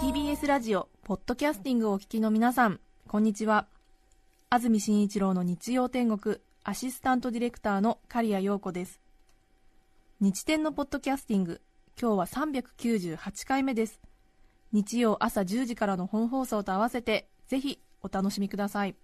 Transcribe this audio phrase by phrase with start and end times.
[0.00, 2.78] TBS ラジオポッドキャスティングをお聞きの皆さん
[3.08, 3.66] こんにちは。
[4.48, 9.00] 安住紳一郎の日曜天国アシスタントディレクターの刈谷陽子です。
[10.20, 11.60] 日天のポッドキャスティング
[12.00, 13.98] 今日は398回目です。
[14.70, 18.94] 日曜朝10時からの本放送と合わせてぜひお楽しみください。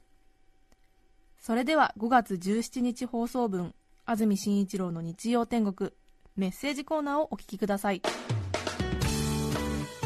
[1.41, 3.75] それでは5月17日放送分
[4.07, 5.91] 安住紳一郎の日曜天国
[6.37, 8.03] メッセージコーナーをお聞きください。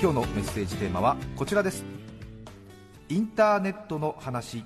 [0.00, 1.84] 今日のメッセージテーマはこちらです。
[3.08, 4.58] インターネットの話。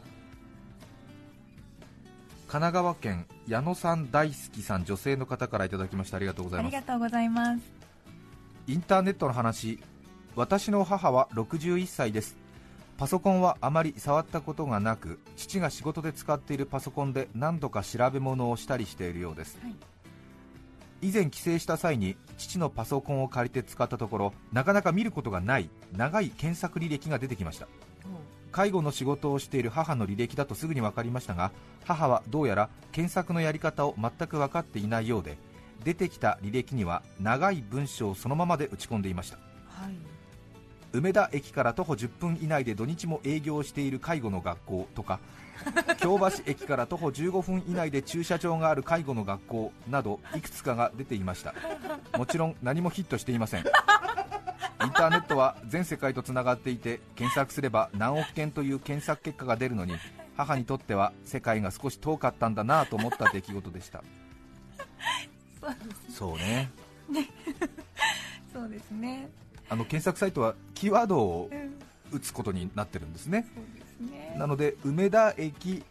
[2.46, 6.18] 神奈川県矢野さん大好きさん女性の方からいただきました。
[6.18, 6.76] ありがとうございます。
[6.76, 7.62] ありがとうございます。
[8.66, 9.80] インターネットの話。
[10.36, 12.36] 私の母は61歳です
[13.02, 19.74] パソコンはあまり触ったことがなく父が仕事で使っているパソコンで何度か調べ物をしたりしているようです、はい。
[21.08, 27.66] 以前帰省した際に父のパソコンを借りて使ったところなかなか見ることがない長い検索履歴が出てきました。
[28.52, 31.50] 介護の仕事をしている母の履歴だとすぐに分かりましたが
[31.84, 35.38] 母はどうやら検索のやり方を全く分かっていないようで
[35.82, 39.38] 出てきた履歴には長い文章をそのままで打ち込んでいました。
[39.66, 40.21] はい
[40.92, 45.20] 梅田駅から徒歩10分以内で土日も営業している介護の学校とか
[45.98, 51.54] 京橋駅から徒歩15分以内で駐車場がある介護の学校などいくつかが出ていました。
[52.16, 53.60] もちろん何もヒットしていません。
[53.60, 59.94] インターネットは全世界とつながっていて検索すれば何億件という検索結果が出るのに
[60.36, 64.02] 母にとっては世界が少し遠かったんだなと思った出来事でした。
[65.60, 65.76] そう
[66.10, 66.70] そうね。
[68.52, 69.30] そうですね
[69.72, 71.72] あの検索サイトはキーワードをうん
[72.14, 73.46] 打つことになってるんですね。
[73.98, 74.36] そうね。
[74.38, 75.82] なので梅田駅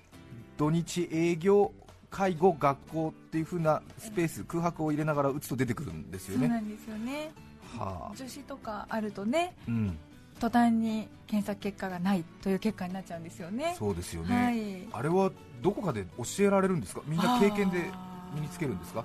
[0.55, 1.71] 土日営業
[2.11, 6.45] 介護学校っていう風なスペース空白を入れながら打つと出てくるんですよね。
[6.45, 7.31] そうなんですよね。
[7.75, 8.15] はあ。
[8.15, 9.97] 女子とかあるとねうん。
[10.39, 13.75] 途端に検索結果がないという結果になっちゃうんですよね。
[13.79, 14.87] そうですよね、はい。
[14.91, 15.31] あれは
[15.63, 17.01] どこかで教えられるんですか？
[17.07, 17.89] みんな経験で
[18.35, 19.03] 身につけるんですか？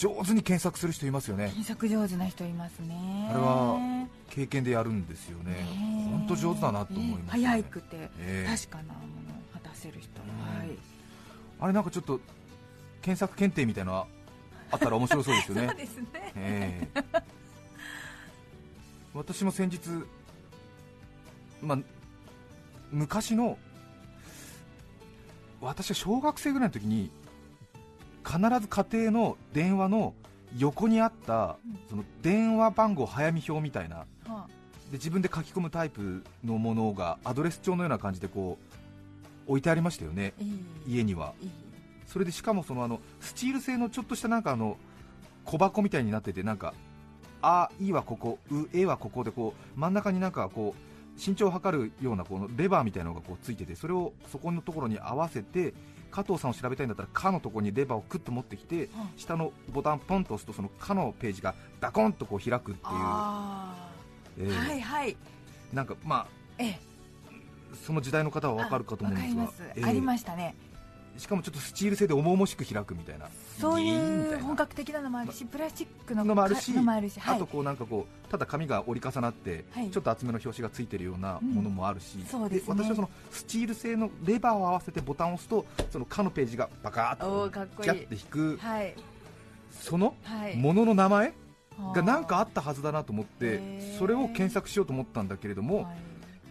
[0.00, 1.48] 上手に検索する人いますよね。
[1.48, 3.28] 検索上手な人いますね。
[3.30, 3.78] あれは
[4.30, 5.62] 経験でやるんですよね。
[6.10, 7.42] 本当上手だなと思います、ね。
[7.42, 8.56] ええ早くてええ。
[8.56, 9.02] 確かなものを
[9.52, 10.58] 果たせる人、うん。
[10.58, 10.70] はい。
[11.60, 12.18] あれなんかちょっと
[13.02, 14.06] 検索検定みたいなの
[14.70, 15.66] あったら面白そうですよね。
[15.68, 16.06] そうですね。
[16.34, 17.02] ええ。
[19.12, 19.80] 私も先日、
[21.60, 21.78] まあ、
[22.90, 23.58] 昔の
[25.60, 27.10] 私が小学生ぐらいの時に
[28.24, 30.14] 必ず家庭の電話の
[30.58, 31.78] 横にあったうん。
[31.88, 33.96] その電話番号早見表みたいな。
[33.96, 34.46] はあ。
[34.90, 38.58] で自分で書き込むタイプのものがアドレス帳のような感じでこ
[39.46, 40.34] う置いてありましたよね
[40.86, 41.32] 家には。
[42.06, 44.76] それでしかもそのあのスチール製のちょっとしたなんかあの
[45.44, 46.74] 小箱みたいになっててなんか
[47.40, 55.72] あいはここうえはここでこう真ん中になんかこう身長を測るようなこのレバーみたいなのがこうついててそれをそこのところに合わせて
[56.10, 63.90] 加藤さんを調べたいんだったら「か」のところにレバーをクッと持ってきては下のボタンポンと押すとその「か」のページがダコンとこう開くっていう、あ
[64.38, 65.16] えーーはいはい。
[65.72, 66.26] なんかまあ
[66.58, 66.80] ええ。
[67.86, 69.88] その時代の方は分かるかと思うんですが。
[69.88, 70.54] ありましたね
[71.20, 73.28] しかもちょっとスチール製で重々しく開くみたいな。
[73.60, 77.36] そういう本格的なのもあるしプラスチックののもあるしあるしはい。
[77.36, 79.90] あとこうなんかこうただ紙が折り重なって、はい。
[79.90, 82.74] ちょっと厚めの表紙がついてるようなものもあるし、そうですね。
[82.74, 88.56] 私はそのスチール製のレバーを合わせてボタンを押すとその「か」のページがバカーおッとギャッて引く。
[88.56, 88.94] はい。
[89.70, 91.34] そのはいものの名前
[91.94, 93.60] がなんかああったはずだなと思って
[93.98, 95.86] それを検索しようと思ったんだけれども、はい。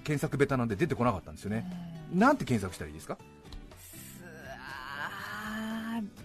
[0.03, 3.17] 検索ベタなんで出てこなかったんですよね、うんなんて検索したらいいですか、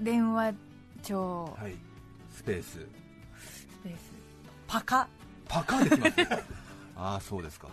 [0.00, 0.55] 電話
[1.03, 1.44] 帳。
[1.59, 1.75] はい、
[2.32, 2.71] スペース。
[2.72, 2.78] ス
[3.82, 3.99] ペース。
[4.66, 5.09] パカ。
[5.49, 5.77] パカ？
[5.78, 6.44] ーできます
[6.97, 7.69] ああそうですか。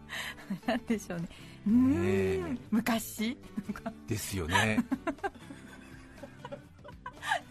[0.66, 1.28] なんでしょうね。
[1.66, 2.58] うーん。
[2.70, 3.36] 昔？
[4.06, 4.78] ですよね。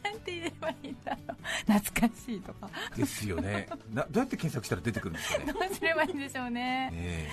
[0.03, 1.35] なんて言えばいいんだろ
[1.67, 1.73] う。
[1.73, 2.69] 懐かしいとか。
[2.95, 3.67] ですよね。
[3.93, 5.53] などうやって検索したら出てくるんですかね？
[5.53, 6.89] どうすればいいんでしょうね。
[6.91, 7.29] ね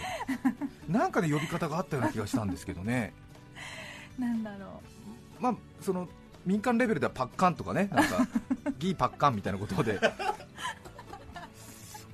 [0.89, 0.93] え。
[0.93, 3.13] なんかで呼び方があったような気がしたんですけどね、
[4.19, 4.83] なんだろ
[5.39, 6.09] まあ、その
[6.45, 8.27] 民間レベルではパッカンとかね、なんか
[8.79, 9.99] ギーパッカンみたいなことで、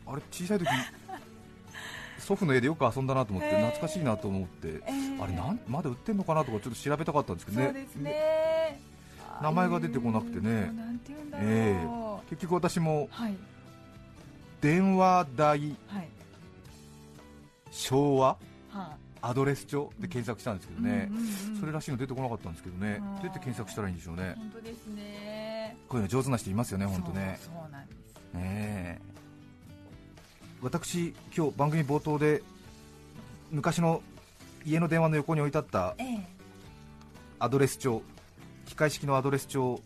[0.07, 0.67] あれ、小さい時
[2.19, 5.23] 祖父の家でよく遊んだなと思って、懐かしいなと思って、えー。
[5.23, 8.83] あれなん、まだ売ってんのかなとか、ちょっと調べたかったんですけう、どね、ね
[9.41, 10.71] 名前が出てこなくてね。
[11.35, 11.87] え
[12.29, 13.37] 結局私もはい。
[14.61, 16.09] 電話代はい。
[17.71, 18.37] 昭和？
[18.71, 21.11] はアドレス帳で検索したんですけどいね、
[21.59, 22.99] それらしいの出てこなかったんですけどね。
[22.99, 24.35] どうやって検索したらいいんでしょうね。
[24.37, 25.03] 本当ですね。
[25.03, 27.39] ねこういうの上手な人いますよね本当ね。
[27.43, 27.99] そうなんです。
[28.35, 28.99] ねえ。
[30.61, 32.43] 私今日番組冒頭で
[33.51, 34.03] 昔の
[34.65, 36.27] 家の電話の横に置いてあったええ。
[37.39, 38.03] アドレス帳
[38.67, 39.81] 機械式のアドレス帳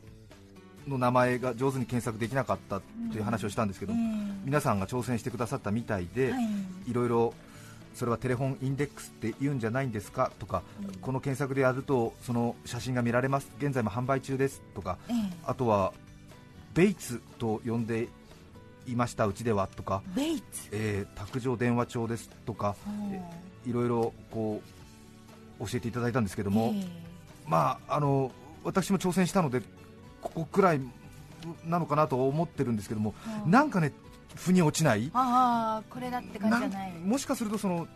[0.89, 2.81] の名前が上手に検索できなかった
[3.13, 3.99] という話をしたんですけど、ええ
[4.45, 6.91] 皆さんが挑戦してくださったみたいで、はい。
[6.91, 7.35] いろいろ
[7.95, 10.31] それはテレフォンインデックスって言うんじゃないんですか？
[10.39, 10.95] とか、うん。
[10.97, 13.49] この検索でやるとその写真が見られます？
[13.59, 14.63] 現在も販売中です？
[14.75, 15.15] とかええ。
[15.45, 15.93] あとは
[16.75, 18.09] ベイツと呼んで
[18.87, 19.69] いましたうちでは？
[19.69, 20.69] とか、ベイツ？
[20.73, 22.29] えー卓上電話帳です？
[22.47, 22.75] とか
[23.67, 24.63] いろいろこ
[25.61, 26.85] う教えていただいたんですけども、え
[27.47, 28.33] まああの
[28.65, 29.61] 私も挑戦したので
[30.21, 30.81] ここくらい
[31.67, 33.15] なのかなと思ってるんですけども、
[33.47, 33.93] えなんかね
[34.37, 35.11] 腑に落ちない。
[35.15, 36.93] ああこれだって感じじゃない。
[36.93, 37.87] もしかするとその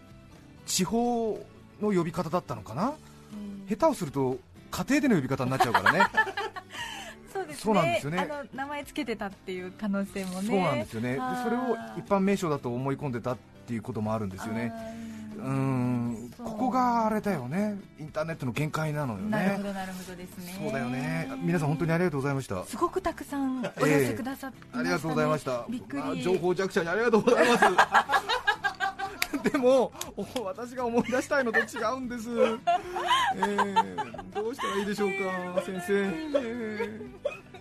[0.66, 1.38] 地方
[1.80, 2.94] の呼び方だったのかな、
[3.68, 4.38] ええ下手をすると
[4.70, 6.06] 家庭での呼び方になっちゃうからね。
[7.32, 7.62] そうですね。
[7.62, 8.18] そうなんですよね。
[8.18, 10.48] あの名前つけてたっていう可能性もね。
[10.48, 11.12] そうなんですよね。
[11.12, 13.36] でそれを一般名称だと思い込んでたっ
[13.66, 14.72] ていうこともあるんですよね。
[15.36, 15.48] うー。
[15.48, 15.95] ん
[16.46, 17.76] ここがあれだよね。
[17.98, 20.56] インターネットの限界なのよなるほねどなるほどですね。
[20.62, 21.28] そうだよね。
[21.42, 22.64] 皆さん本当にありがとうございました。
[22.64, 25.66] すごくたくさんお寄せくださって、ありがとうございました。
[25.68, 26.02] びっくり。
[26.02, 27.64] まあ情報弱者にありがとうございます。
[29.50, 31.62] でもお私が思い出したいのと違
[31.94, 35.10] うんです、えーどうしたらいいでしょう
[35.56, 37.10] か先生、えー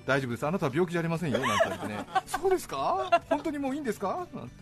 [0.06, 0.46] 大丈夫です。
[0.46, 1.40] あなたは病気じゃありませんよ。
[1.40, 2.06] なんて言ってね。
[2.28, 3.10] そうですか？
[3.28, 4.28] 本当にもういいんですか？
[4.36, 4.54] なんて。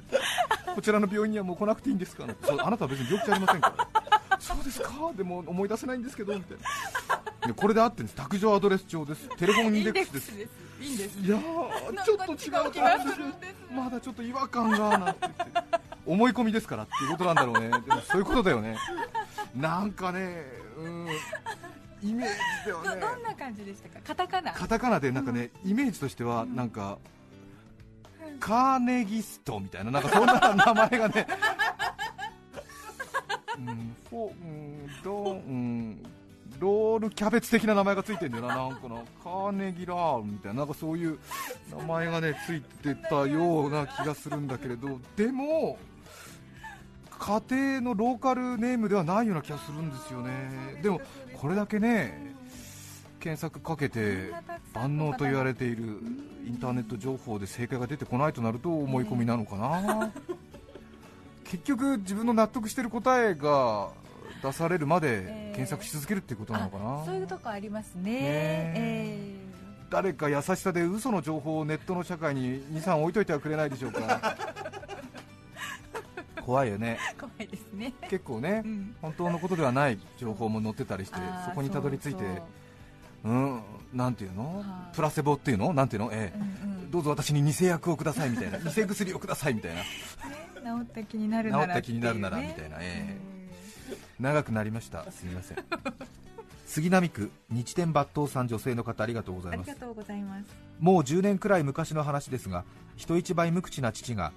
[0.74, 2.26] こちらの病院にはもう来なくていいんですか？
[2.26, 2.50] なんて。
[2.50, 3.93] あなたは別に病気じゃありませんから
[4.44, 4.92] そうですか？
[5.16, 6.64] でも思い出せないんですけどみたいな。
[7.48, 8.16] でこれで合ってるんです。
[8.16, 9.28] 卓上アドレス帳です。
[9.38, 10.52] テレフォンインデックスです。
[10.82, 13.14] いいんですいやーちょっと違う感じで
[13.48, 15.44] すまだちょっと違和感がなんて言って。
[16.06, 17.70] 思い込みですからっていうことなんだろうね。
[17.70, 18.78] でもそういうことだよね。
[19.56, 20.44] なんかね
[20.78, 21.08] うん
[22.02, 22.34] イメージ
[22.66, 23.02] でどはね。
[23.02, 24.00] どんな感じでしたか？
[24.06, 24.52] カタカナ？
[24.52, 26.98] カタカナでなんかね、イメージとしてはなんか、
[28.42, 31.28] カーネギストみたいななんかそんな名前がね。
[33.58, 35.98] うんフォうんドうん
[36.60, 41.18] ロールキャベツ的な名前がついてるんだよな、 なんかなカーネギラールみたいな、なんかそういう
[41.76, 45.80] 名前がねついてたような気がするんだけれど、でも、
[47.18, 51.02] 家庭のローカルネームではないような気がするんですよね、でも
[51.34, 52.36] これだけね
[53.20, 54.32] 検索かけて
[54.74, 55.84] 万能と言われている
[56.46, 60.12] インターネット情報で正解が出てこないとなると思い込みなのかな、
[61.46, 63.90] 結局、自分の納得している答えが
[64.44, 68.04] 出されるまで検索し続けるっていうことなのかな、あそういうとこありますね。
[68.04, 68.22] ね
[68.76, 69.36] え。
[69.90, 74.36] 誰か優しさで嘘の情報をネットの社会に2、3置いといてはくれないでしょうか。
[76.46, 77.94] 怖いよね、え怖いですね。
[78.10, 78.96] 結構ね、うん。
[79.02, 82.24] 本当のことではない情報も載ってたりして、そこにたどり着いて、
[83.24, 83.34] そうう。
[83.34, 83.62] ん、
[83.94, 84.58] なんていうの？
[84.60, 84.96] は、い。
[84.96, 86.38] プラセボっていうの、なんていうの、ええ。
[86.38, 86.92] そううんうん。
[86.92, 89.88] どうぞ私に偽薬をくださいみたいな、偽薬をくださいみたいな、 ね
[90.64, 92.78] 治った気になるなら治った気になるならみたいな。
[92.82, 93.33] え
[94.20, 95.58] 長くなりました、すみません。
[96.66, 99.70] 杉並区日天抜刀さん女性の方ありがとうございます。
[99.70, 100.46] ありがとうございます。
[100.80, 104.32] もう10年くらい昔の話ですが人一倍無口な父が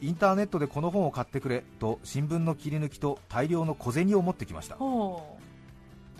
[0.00, 4.76] インターネットでこの本を買ってくれと新聞の切り抜きと大量の小銭を持ってきました。
[4.76, 5.38] ほ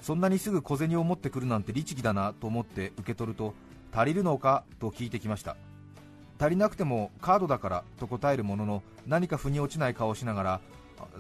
[0.03, 3.55] そんなにすぐ小銭を持ってくるなんて律儀だなと思って受け取ると
[3.93, 5.57] 足りるのかと聞いてきました。
[6.41, 10.61] 足りなくてもカードだからと答えるものの何か腑に落ちない顔をしながらあ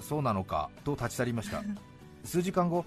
[0.01, 0.71] そうなのか。
[0.85, 1.63] と立ち去りました？
[2.25, 2.85] 数時間後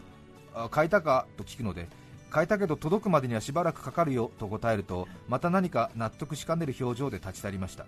[0.54, 1.26] あ買いたか？
[1.38, 1.88] と聞くので
[2.30, 7.86] 買えたけど届くまでにはしばらくかかるよと答えるとまた何か納得しかねる表情で立ち去りました。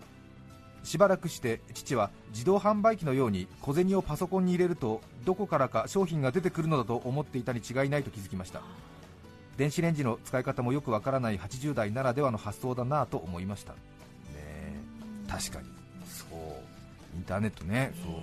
[0.84, 8.62] しばらくして父は自動販売機のように小銭をパソコンに入れるとどこからか商品が出てくるのだと思っていたに違いないと気づきました。
[9.56, 13.74] 電子レンジの使い方もよくわからない80代ならではの発想だなと思いました。
[13.74, 13.78] ね
[15.30, 15.68] 確かに。
[16.06, 16.30] そう。
[17.16, 17.94] インターネットね。
[18.04, 18.14] そう。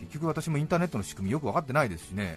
[0.00, 2.36] 結局私もインターネットの仕組みよく分かってないですしね。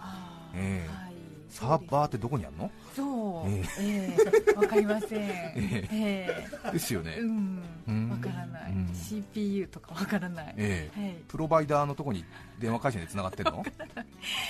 [0.56, 0.88] ええ。
[0.88, 1.14] はい。
[1.50, 2.72] サーバーってどこにあるの？
[2.96, 3.50] そう。
[3.50, 4.18] ええ。
[4.50, 5.20] えわかりません。
[5.22, 6.72] ええ。
[6.72, 7.16] ですよね。
[7.18, 7.64] えうん。
[7.88, 8.10] うん。
[8.10, 8.72] わからない。
[8.72, 8.94] うん。
[8.94, 10.54] CPU とかわからない。
[10.58, 11.00] ええ。
[11.00, 11.16] はい。
[11.28, 12.26] プロバイダーのとこに
[12.60, 13.58] 電話回線でつながってるの？
[13.64, 13.66] ね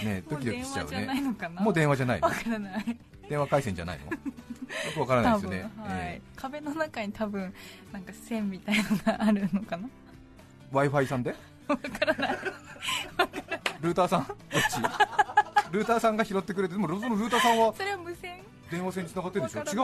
[0.06, 1.62] えドキドキしちゃう話じゃないねのかな。
[1.62, 2.28] もう電話じゃないの？
[2.28, 2.98] わからない。
[3.30, 4.06] 電話回線じゃないの？
[4.06, 4.12] よ
[4.94, 5.90] くわからないですよね、はい。
[6.00, 7.54] え壁の中に多分
[7.92, 9.88] なんか線みたいのがあるのかな？
[9.88, 9.90] え
[10.72, 11.36] w i f i さんで？
[11.68, 12.38] わからない
[13.82, 14.38] ルーターさんどっ
[14.72, 14.78] ち？
[15.72, 18.40] ルーターさんが拾ってくれてでもそのルーターさんはそれは無線。
[18.72, 19.60] 電話線につながってるでしょ？
[19.60, 19.76] わ違う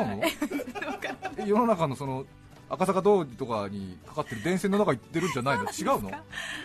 [1.37, 1.45] の？
[1.45, 2.25] 世の中のその
[2.69, 5.63] 赤坂通りとかにかかってる電線の中に行ってるんじゃないの？
[5.65, 6.11] 違うの？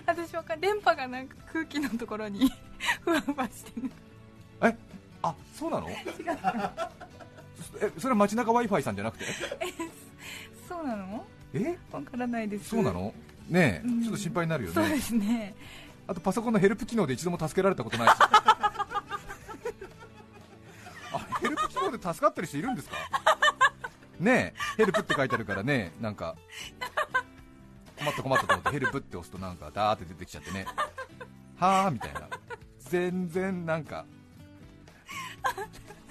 [0.07, 2.51] 私わかん電波がなんか空気のところに
[3.01, 3.91] ふわふわしてる。
[4.63, 4.77] え？
[5.23, 5.89] あそうなの？
[5.89, 6.05] え
[7.99, 9.25] それは街中 w i f i さんじゃなくて？
[10.69, 11.25] そうなの？
[11.55, 11.79] え？
[11.91, 12.69] わからないです。
[12.69, 13.13] そうなの？
[13.49, 14.03] ねえ、うん。
[14.03, 14.75] ちょっと心配になるよね。
[14.75, 15.55] そうですね
[16.07, 18.15] あとパソコンのヘルプ機能で一度も助けられたことないし。
[21.13, 22.97] あヘルプ機能で助かったりしているんですか？
[24.21, 26.37] ねえヘルプって書いてあるからねなんか。
[27.97, 30.67] 困った困ったと思ってヘルプって押すとなんかダーって出てきちゃってね。
[31.57, 32.29] はあみたいな。
[32.81, 34.05] 全然なんか。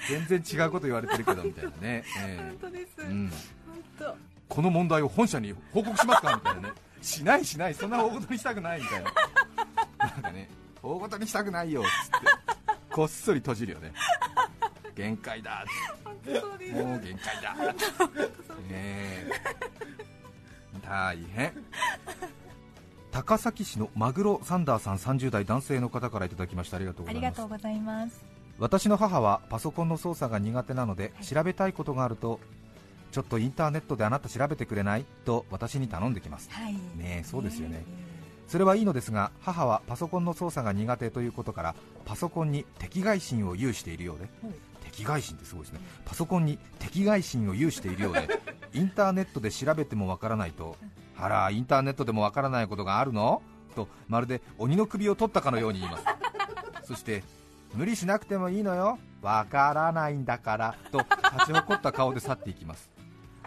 [0.10, 4.16] 全然違うこと言われてるけどみたいなね、え本当です、えうん、本当。
[4.50, 6.36] この問題を本社に報告しますか？
[6.36, 6.74] みたいなね。
[7.02, 7.74] しないしない。
[7.74, 8.82] そんな大事にしたくない。
[8.82, 9.12] みたいな
[10.08, 10.50] なんかね
[10.82, 11.90] 大事にしたくないよっつっ
[12.22, 12.28] て。
[12.92, 13.94] こっそり閉じるよね。
[14.96, 15.66] 限界だ。
[16.74, 17.56] もう限界だ。
[17.56, 17.74] ね
[18.70, 19.30] え。
[20.86, 21.54] 大変。
[23.12, 26.78] 高崎市のマグロサンダーさん30代男性の方からいただきました。
[26.78, 28.26] ありがとうごあざいます。
[28.60, 32.40] 私の母はパソコンの操作が苦手なので調べたいことがあると
[33.12, 35.06] ちょっとインターネットであなた調べてくれない？
[35.26, 36.50] と私に頼んできます。
[36.52, 36.74] はい。
[36.74, 37.78] ねえそうですよね。
[37.78, 37.86] ね
[38.48, 44.54] それはいいのですが母はパソコンの操作が苦手ということからパソコンに敵外心を有しているようではい。
[44.92, 45.80] 敵外心ってすごいですね。
[46.06, 48.28] パソコンに敵外心を有しているようで
[48.74, 50.78] インターネットで調べてもわからないと
[51.18, 53.42] あらインターネットでもわからないことがあるの？
[53.76, 56.04] とまるで鬼の首を取ったかのように言います。
[56.86, 57.24] そして
[57.74, 59.00] 無理しなくてもいいのよ。
[59.24, 60.76] わからないんだから。
[60.92, 62.92] と立ち誇った顔で去っていきます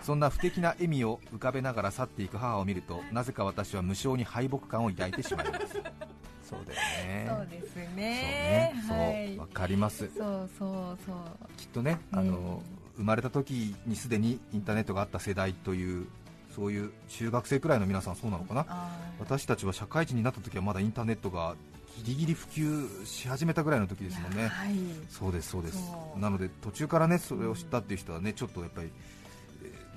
[0.07, 5.67] そんな不敵な笑みを浮かべながら去っていく母を見るとなぜか私は無性に敗北感を抱いてしまいます。
[6.49, 7.27] そうだよね。
[7.29, 10.09] そうですそうねねそうはいわかります。
[10.17, 11.17] そうそうそう。
[11.57, 12.63] きっとね、あの
[12.97, 16.07] 生まれた時にすでにインターネットがあった世代という
[16.55, 18.65] そういう中学生くらいの皆さんそうなのかな。
[19.19, 21.57] 私たちは社会人になった時はまだインターネットが
[22.05, 24.47] ギリギリ普及し始めたぐらいの時ですもんね。
[24.47, 24.71] はい。
[25.09, 25.91] そうですそうです。
[26.17, 29.17] なので途中からねそれを知ったっていう人はねちょっとやっぱりえー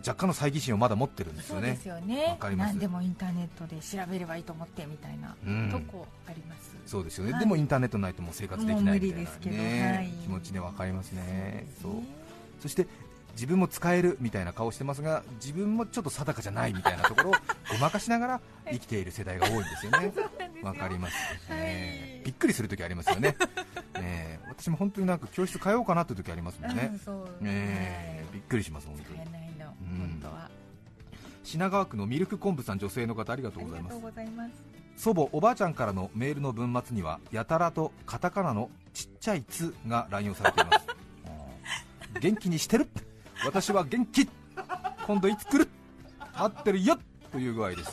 [0.06, 1.68] 若干の猜疑心をまだ持ってるんですよね。
[1.68, 2.26] そうですよね。
[2.26, 2.74] わかります。
[2.74, 5.70] 何でもインターネットで調べればいいと思ってみたいなうん。
[5.72, 7.40] とこあります、そうですよね、はい。
[7.42, 10.10] でもインターネットないともう生活できないみたいな、ねはい。
[10.24, 11.68] 気持ちでわかりますね。
[11.82, 12.04] そうね。
[12.62, 12.88] そして
[13.34, 17.34] 自分も使えるみたいな顔してますが自分もちょっと定かじゃないみたいなところを
[17.72, 20.12] ごまかしながら生きている世代が多いんですよね。
[20.62, 21.16] わかります、
[21.50, 21.60] はい。
[21.60, 23.36] ねびっくりするときありますよね。
[23.94, 26.90] ね私も本当になんか教室通おうかなっていう時ありますもんね。
[26.92, 28.26] うんそうね。
[28.34, 29.39] びっくりします本当に
[31.50, 33.96] 品川区のミルク昆布さん女性の方ありがとあうございます。
[33.96, 34.52] りがとうございます。
[34.98, 40.88] 祖母おばあちゃんからのメールの文末にはやたらとカタカナのちっちゃい「つ」が乱用されています。
[42.22, 42.88] 元気にしてる。
[43.44, 44.30] 私は元気。
[45.08, 45.70] 今度いつ来る。
[46.38, 47.00] 待ってるよ。
[47.32, 47.92] という具合です。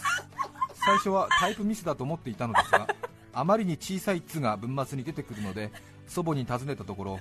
[0.75, 2.87] 最初はタイプミスだと思っていたのですが
[3.33, 5.73] あまりに小さい「つ」が文末に出てくるので
[6.07, 7.21] 祖母に尋ねたところ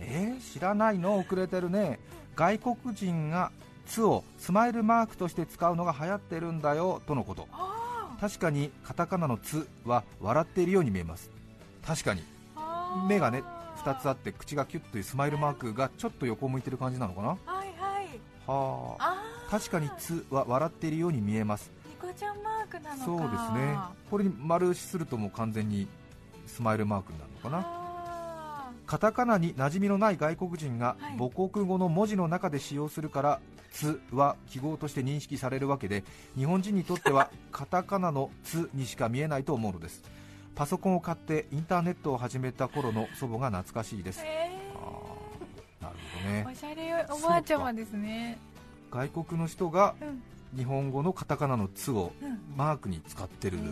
[0.00, 1.18] えー、知らないの？
[1.18, 2.00] 遅れてるね。
[2.34, 3.52] 外国人が
[3.86, 7.46] 「つ」をスマイルマークとして使うのが流行ってるんだよとのこと。
[7.52, 11.30] あ確かにカタカナの「つ」は笑っているように見えます。
[11.84, 12.22] 確かに。
[12.56, 13.42] あ目がね
[13.84, 17.28] 2つあって口がキュッというスマイルマークがちょっと横向いてる感じなのかな？
[17.28, 18.08] はいはい。
[18.46, 19.22] はあ。
[19.50, 21.70] 確かに「つ」は笑っているように見えます。
[21.86, 23.04] ニコちゃんマークなのか。
[23.04, 23.78] そうですね。
[24.10, 25.86] これに丸押しするともう完全に
[26.46, 27.62] スマイルマークになるのかな？
[27.66, 31.18] あカタカナに馴染みのない外国人がはい。
[31.18, 33.40] 母国語の文字の中で使用するから
[33.74, 36.04] 「つ」は記号として認識されるわけで
[36.36, 40.02] 日本人にとってはカタカナの「つ」にしか見えないと思うのです。
[40.54, 44.20] パソコンを買ってインターネットを始めた頃の祖母が懐かしいです。
[44.20, 44.24] ー。
[44.24, 46.44] へあーなるほどね。
[46.46, 48.38] ーおしゃれおばあちゃまですね。
[48.92, 50.22] 外国の人がうん。
[50.56, 52.38] 日本語のカタカナの「つ」をうん。
[52.56, 53.64] マークに使ってるの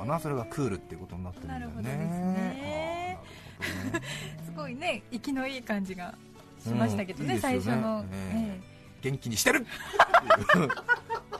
[0.00, 0.18] かな。
[0.18, 1.82] それがクールっていうことになってるんだよね。
[1.82, 3.18] ね。
[4.44, 6.12] すごいね息のいい感じが
[6.60, 7.40] しましたけどね、うんいいね。
[7.40, 8.73] 最初の、ええ
[9.04, 9.58] 元気にしてる。
[9.58, 9.60] っ
[10.52, 10.68] ていう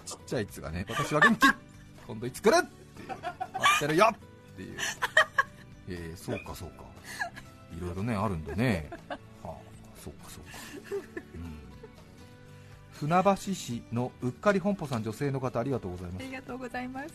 [0.05, 1.47] ちっちゃい「つ」がね私は元気。
[2.07, 2.57] 今度いつ来る？
[2.59, 3.09] っていう。
[3.09, 3.23] 待
[3.77, 4.11] ってるよ。
[4.13, 4.17] っ
[4.57, 4.79] ていう。
[5.89, 6.85] えー、そうかそうか。
[7.77, 8.91] いろいろねあるんだね。
[9.09, 9.49] はあ
[10.05, 10.51] そうかそうか、
[11.35, 11.59] うん、
[12.93, 16.23] 船橋市のうっかり本舗さん女性の方ありがとうございます。
[16.23, 17.09] ありがとうございます。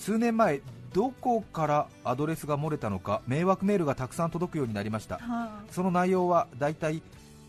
[0.00, 0.60] 数年前
[0.92, 5.18] どこからアドレスが漏れたのか迷惑メールがたくさん届くようになりました。
[5.18, 7.00] はその内容はだいたい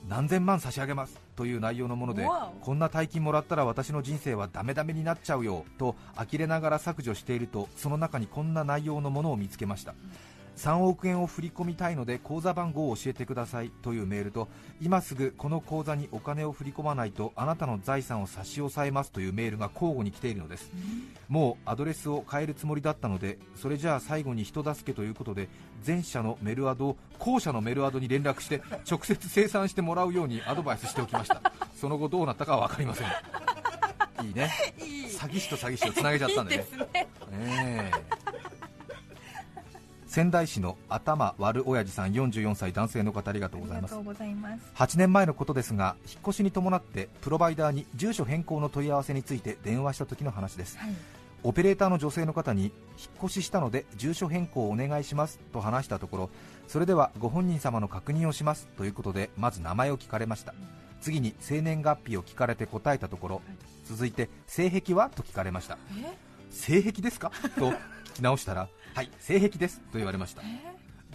[0.08, 2.28] 何千万差し上げますという内容のもので
[2.62, 9.96] こんな大金もらったら私の人生はダメダメになっちゃうよと呆れながら削除しているとその中にこんな内容のものを見つけました
[10.58, 14.48] 3億円を振り込みたいので口座番号を教えてくださいというメールと
[14.82, 20.72] 今すぐこの口座にお金を振り込まないとあなたの財産を差し押さえますというメールが交互に来ているのです。
[21.28, 25.50] もうアドレスを変えるつもりだったのでそれじゃあ最後に人助けということで
[25.86, 31.42] 前者のメルアドを後者のメルアドに連絡して 直接生産してもらうようにアドバイスしておきました。
[31.76, 33.08] その後どうなったかは分かりません。
[34.26, 34.52] いいね。
[35.16, 36.64] 詐欺師と詐欺師をつなげちゃったんでね。
[36.64, 37.08] いいですね。
[37.32, 38.05] ええ
[40.16, 43.96] 仙台市の頭悪親父さん44歳男性の方ありがとうございます。
[43.96, 44.64] ありがとうございます。
[44.74, 50.78] 8年前のことですが引っ越しに伴ってプロバイダーに住所変更の問い合わせについて電話した時の話です。
[50.78, 50.94] はい。
[51.44, 52.72] オペレーターの女性の方に引っ
[53.26, 56.30] 越ししたので住所変更をお願いしますと話したところ
[56.70, 60.56] それではご本人様の確認をしますということでまず名前を聞かれました。
[61.02, 63.42] 次に生年月日を聞かれて答えたところ
[63.84, 65.10] 続いて性癖は？
[65.10, 65.78] と聞かれました。
[66.02, 66.18] え？
[66.52, 67.34] 性癖ですか？
[67.60, 67.74] と
[68.22, 70.42] 直したらはい性癖ですと言われました。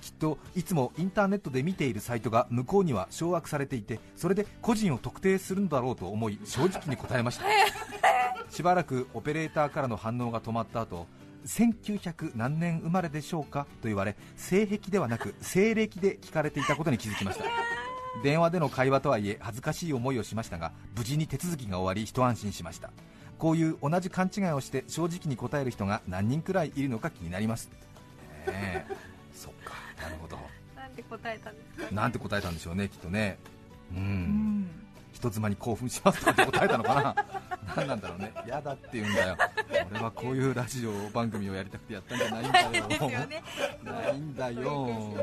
[0.00, 7.45] きっといつもインターネットで見ているサイトが向こうには掌握されていてそれで個人を特定するんだろうと思い正直に答えました。
[8.50, 11.07] しばらくオペレーターからの反応が止まった後
[11.47, 17.45] 1900何年生まれでしょうかと言われ性癖ではなく西暦で聞かれていたことに気づきました。
[18.23, 22.90] 電話での会話とはいえ恥ずかしい思いをしましたが無事に手続きが終わり一安心しました
[23.40, 27.70] こういう同じ勘違いをして正直に答える人が何人くらいいるのか気になります、
[28.47, 28.87] ねえ。
[29.35, 29.73] そっか。
[30.00, 30.38] なるほど。
[30.76, 33.38] なんで答えたんですかなんて答えたんでしょうねきっとね。
[33.92, 34.70] うん、うん。
[35.14, 37.16] 人妻に興奮しますって答えたのかな。
[37.76, 38.32] 何なんだろうね。
[38.47, 39.37] 嫌だって言うんだよ。
[39.90, 42.70] 俺はこういうラジオ番組をやりたくてやったんじゃないんだよ。
[43.82, 45.14] ないんだよ。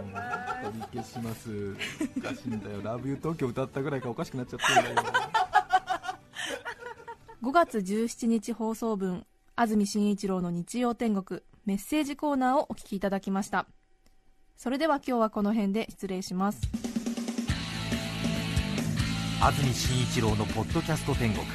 [0.64, 1.76] 取り消します。
[2.18, 2.82] おかしいんだよ。
[2.84, 5.08] ラブユー東京歌ったぐらいからおかしくなっちゃってるんだよ
[7.44, 9.24] 5月17日放送分
[9.56, 13.68] 安住紳一郎の日曜天国メッセージコーナーをお聞きいただきました。
[14.56, 16.62] それでは今日はこの辺で失礼します。
[19.40, 21.46] 安住紳一郎のポッドキャスト天国。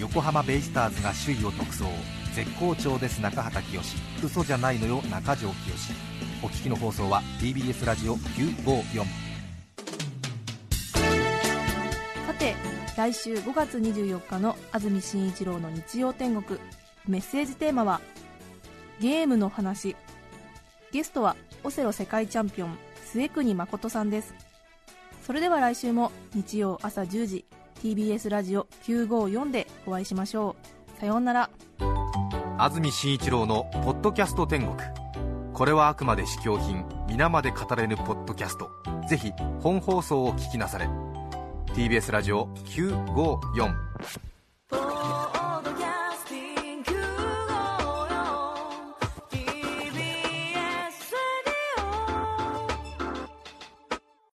[0.00, 1.84] 横浜ベイスターズが首位を独走。
[2.34, 3.80] 絶好調です中畑清。
[4.24, 5.94] 嘘じゃないのよ中条清。
[6.42, 9.04] お聞きの放送は TBS ラジオ954
[12.26, 16.58] さて来週5月24日の安住紳一郎の日曜天国。
[17.06, 18.00] メッセージテーマは
[19.00, 19.94] ゲームの話。
[20.92, 24.34] ゲストはオセロ世界チャンピオン末国誠さんです。
[25.26, 27.44] それでは来週も日曜朝10時
[27.82, 30.56] TBS ラジオ954でお会いしましょ
[30.96, 30.98] う。
[30.98, 31.50] さようなら。
[32.56, 34.74] 安住紳一郎の「ポッドキャスト天国」
[35.52, 38.70] これはあくまで試供品皆まで語れぬポッドキャスト。
[39.06, 40.88] ぜひ本放送を聞きなされ。
[41.76, 45.25] TBS ラジオ954